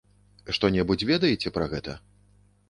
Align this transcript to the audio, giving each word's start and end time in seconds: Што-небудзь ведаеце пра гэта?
Што-небудзь 0.57 1.05
ведаеце 1.11 1.53
пра 1.59 1.69
гэта? 1.75 1.97